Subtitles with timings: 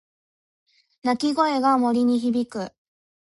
[1.03, 2.73] 鳴き声が森に響く。